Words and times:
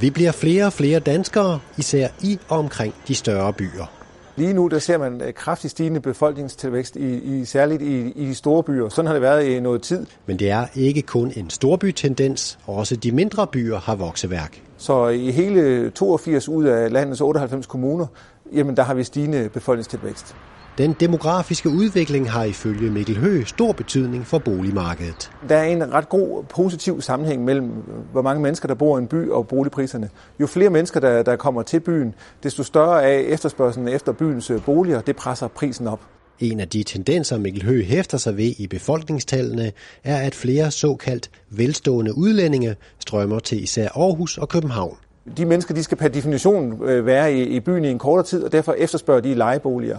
Vi 0.00 0.10
bliver 0.10 0.32
flere 0.32 0.66
og 0.66 0.72
flere 0.72 1.00
danskere, 1.00 1.60
især 1.78 2.08
i 2.22 2.38
og 2.48 2.58
omkring 2.58 2.94
de 3.08 3.14
større 3.14 3.52
byer. 3.52 3.90
Lige 4.36 4.52
nu 4.52 4.68
der 4.68 4.78
ser 4.78 4.98
man 4.98 5.20
øh, 5.20 5.34
kraftigt 5.34 5.70
stigende 5.70 6.00
befolkningstilvækst, 6.00 6.96
i, 6.96 7.40
i, 7.40 7.44
særligt 7.44 7.82
i, 7.82 8.10
i 8.10 8.26
de 8.26 8.34
store 8.34 8.62
byer. 8.62 8.88
Sådan 8.88 9.06
har 9.06 9.12
det 9.12 9.22
været 9.22 9.44
i 9.44 9.60
noget 9.60 9.82
tid. 9.82 10.06
Men 10.26 10.38
det 10.38 10.50
er 10.50 10.66
ikke 10.74 11.02
kun 11.02 11.32
en 11.36 11.50
storbytendens, 11.50 12.58
også 12.66 12.96
de 12.96 13.12
mindre 13.12 13.46
byer 13.46 13.78
har 13.78 13.94
vokseværk. 13.94 14.62
Så 14.76 15.08
i 15.08 15.30
hele 15.30 15.90
82 15.90 16.48
ud 16.48 16.64
af 16.64 16.92
landets 16.92 17.20
98 17.20 17.66
kommuner, 17.66 18.06
jamen 18.52 18.76
der 18.76 18.82
har 18.82 18.94
vi 18.94 19.04
stigende 19.04 19.48
befolkningstilvækst. 19.48 20.36
Den 20.78 20.96
demografiske 21.00 21.68
udvikling 21.68 22.30
har 22.30 22.44
ifølge 22.44 22.90
Mikkel 22.90 23.18
Høgh 23.18 23.46
stor 23.46 23.72
betydning 23.72 24.26
for 24.26 24.38
boligmarkedet. 24.38 25.30
Der 25.48 25.56
er 25.56 25.64
en 25.64 25.92
ret 25.92 26.08
god 26.08 26.44
positiv 26.44 27.00
sammenhæng 27.00 27.44
mellem, 27.44 27.70
hvor 28.12 28.22
mange 28.22 28.42
mennesker, 28.42 28.68
der 28.68 28.74
bor 28.74 28.98
i 28.98 29.00
en 29.00 29.06
by 29.06 29.30
og 29.30 29.48
boligpriserne. 29.48 30.10
Jo 30.40 30.46
flere 30.46 30.70
mennesker, 30.70 31.00
der, 31.00 31.22
der 31.22 31.36
kommer 31.36 31.62
til 31.62 31.80
byen, 31.80 32.14
desto 32.42 32.62
større 32.62 33.02
er 33.02 33.18
efterspørgselen 33.18 33.88
efter 33.88 34.12
byens 34.12 34.50
øh, 34.50 34.64
boliger. 34.64 35.00
Det 35.00 35.16
presser 35.16 35.48
prisen 35.48 35.86
op. 35.86 36.00
En 36.40 36.60
af 36.60 36.68
de 36.68 36.82
tendenser, 36.82 37.38
Mikkel 37.38 37.64
Høgh 37.64 37.86
hæfter 37.86 38.18
sig 38.18 38.36
ved 38.36 38.52
i 38.58 38.66
befolkningstallene, 38.66 39.72
er, 40.04 40.16
at 40.16 40.34
flere 40.34 40.70
såkaldt 40.70 41.30
velstående 41.50 42.18
udlændinge 42.18 42.76
strømmer 42.98 43.38
til 43.38 43.62
især 43.62 43.88
Aarhus 43.88 44.38
og 44.38 44.48
København. 44.48 44.96
De 45.36 45.44
mennesker 45.44 45.74
de 45.74 45.82
skal 45.82 45.98
per 45.98 46.08
definition 46.08 46.84
øh, 46.84 47.06
være 47.06 47.34
i, 47.34 47.42
i 47.42 47.60
byen 47.60 47.84
i 47.84 47.88
en 47.88 47.98
kortere 47.98 48.26
tid, 48.26 48.42
og 48.42 48.52
derfor 48.52 48.72
efterspørger 48.72 49.20
de 49.20 49.34
lejeboliger. 49.34 49.98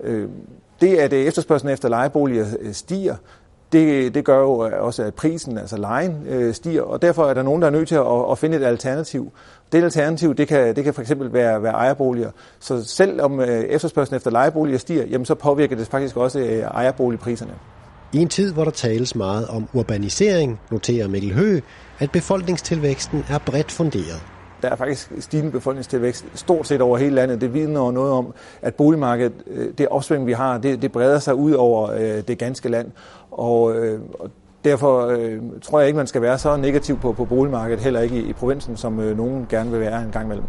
Øh, 0.00 0.28
det, 0.80 0.96
at 0.96 1.12
øh, 1.12 1.24
efterspørgselen 1.24 1.72
efter 1.72 1.88
lejeboliger 1.88 2.46
øh, 2.60 2.72
stiger, 2.72 3.16
det, 3.72 4.14
det 4.14 4.24
gør 4.24 4.38
jo 4.38 4.66
øh, 4.66 4.84
også, 4.84 5.02
at 5.02 5.14
prisen, 5.14 5.58
altså 5.58 5.76
lejen, 5.76 6.26
øh, 6.28 6.54
stiger, 6.54 6.82
og 6.82 7.02
derfor 7.02 7.26
er 7.26 7.34
der 7.34 7.42
nogen, 7.42 7.62
der 7.62 7.68
er 7.68 7.72
nødt 7.72 7.88
til 7.88 7.94
at, 7.94 8.30
at 8.30 8.38
finde 8.38 8.56
et 8.56 8.64
alternativ. 8.64 9.32
Det 9.72 9.84
alternativ, 9.84 10.34
det 10.34 10.48
kan, 10.48 10.76
det 10.76 10.84
kan 10.84 10.94
fx 10.94 11.12
være, 11.18 11.62
være 11.62 11.72
ejerboliger. 11.72 12.30
Så 12.60 12.84
selvom 12.84 13.40
efterspørgselen 13.40 14.16
efter 14.16 14.30
lejeboliger 14.30 14.78
stiger, 14.78 15.06
jamen 15.06 15.24
så 15.24 15.34
påvirker 15.34 15.76
det 15.76 15.86
faktisk 15.86 16.16
også 16.16 16.38
ejerboligpriserne. 16.74 17.52
I 18.12 18.18
en 18.18 18.28
tid, 18.28 18.52
hvor 18.52 18.64
der 18.64 18.70
tales 18.70 19.14
meget 19.14 19.48
om 19.48 19.68
urbanisering, 19.72 20.60
noterer 20.70 21.08
Mikkel 21.08 21.32
Høgh, 21.32 21.62
at 21.98 22.10
befolkningstilvæksten 22.10 23.24
er 23.28 23.38
bredt 23.38 23.72
funderet 23.72 24.33
der 24.64 24.70
er 24.70 24.76
faktisk 24.76 25.12
stigende 25.18 25.50
befolkningstilvækst 25.50 26.24
stort 26.34 26.66
set 26.66 26.80
over 26.80 26.98
hele 26.98 27.14
landet. 27.14 27.40
Det 27.40 27.54
vidner 27.54 27.90
noget 27.90 28.12
om, 28.12 28.34
at 28.62 28.74
boligmarkedet, 28.74 29.32
øh, 29.46 29.68
det 29.78 29.88
opsving, 29.88 30.26
vi 30.26 30.32
har, 30.32 30.58
det, 30.58 30.82
det 30.82 30.92
breder 30.92 31.18
sig 31.18 31.34
ud 31.34 31.52
over 31.52 31.90
øh, 31.90 32.22
det 32.28 32.38
ganske 32.38 32.68
land. 32.68 32.90
Og, 33.30 33.76
øh, 33.76 34.00
og 34.18 34.30
derfor 34.64 35.06
øh, 35.06 35.38
tror 35.62 35.78
jeg 35.80 35.86
ikke, 35.86 35.96
man 35.96 36.06
skal 36.06 36.22
være 36.22 36.38
så 36.38 36.56
negativ 36.56 36.98
på, 36.98 37.12
på 37.12 37.24
boligmarkedet, 37.24 37.82
heller 37.84 38.00
ikke 38.00 38.16
i, 38.16 38.28
i 38.28 38.32
provinsen, 38.32 38.76
som 38.76 39.00
øh, 39.00 39.16
nogen 39.16 39.46
gerne 39.48 39.70
vil 39.70 39.80
være 39.80 40.02
en 40.02 40.10
gang 40.10 40.24
imellem. 40.24 40.46